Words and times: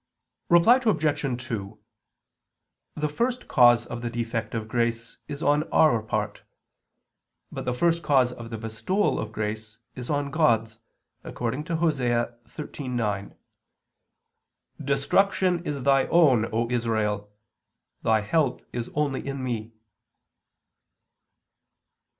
Reply 0.49 0.77
Obj. 0.83 1.43
2: 1.47 1.79
The 2.95 3.07
first 3.07 3.47
cause 3.47 3.85
of 3.85 4.01
the 4.01 4.09
defect 4.09 4.55
of 4.55 4.67
grace 4.67 5.17
is 5.27 5.43
on 5.43 5.61
our 5.71 6.01
part; 6.01 6.41
but 7.51 7.65
the 7.65 7.73
first 7.75 8.01
cause 8.01 8.31
of 8.31 8.49
the 8.49 8.57
bestowal 8.57 9.19
of 9.19 9.31
grace 9.31 9.77
is 9.93 10.09
on 10.09 10.31
God's 10.31 10.79
according 11.23 11.65
to 11.65 11.75
Osee 11.75 12.35
13:9: 12.45 13.35
"Destruction 14.83 15.63
is 15.65 15.83
thy 15.83 16.07
own, 16.07 16.49
O 16.51 16.67
Israel; 16.71 17.29
thy 18.01 18.21
help 18.21 18.63
is 18.73 18.89
only 18.95 19.23
in 19.27 19.43
Me." 19.43 19.71